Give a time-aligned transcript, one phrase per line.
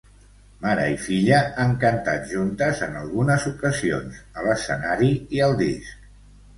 [0.61, 6.15] Mare i filla han cantat juntes en algunes ocasions, a l'escenari i al disc.